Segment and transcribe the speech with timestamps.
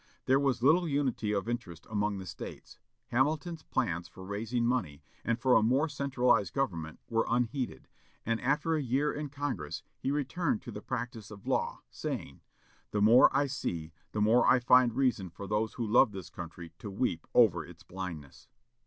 [0.25, 2.79] There was little unity of interest among the States.
[3.09, 7.87] Hamilton's plans for raising money, and for a more centralized government, were unheeded;
[8.25, 12.41] and, after a year in Congress, he returned to the practice of law, saying,
[12.89, 16.71] "The more I see, the more I find reason for those who love this country
[16.79, 18.47] to weep over its blindness."